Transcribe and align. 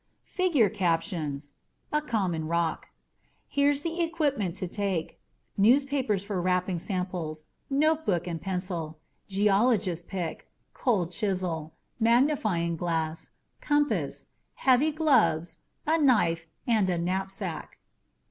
[figure 0.25 0.67
captions] 0.67 1.53
A 1.93 2.01
common 2.01 2.47
rock 2.47 2.87
Here's 3.47 3.83
the 3.83 4.01
equipment 4.01 4.55
to 4.55 4.67
take: 4.67 5.19
newspapers 5.57 6.23
for 6.23 6.41
wrapping 6.41 6.79
samples, 6.79 7.43
notebook 7.69 8.25
and 8.25 8.41
pencil, 8.41 8.97
geologist's 9.27 10.03
pick, 10.03 10.49
cold 10.73 11.11
chisel, 11.11 11.75
magnifying 11.99 12.75
glass, 12.75 13.29
compass, 13.59 14.25
heavy 14.55 14.91
gloves, 14.91 15.59
a 15.85 15.99
knife, 15.99 16.47
and 16.65 16.89
a 16.89 16.97
knapsack. 16.97 17.77